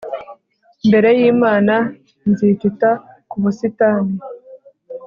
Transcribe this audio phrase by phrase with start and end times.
[0.87, 1.75] Mbere yimana
[2.37, 2.89] zitita
[3.29, 4.15] kubusitani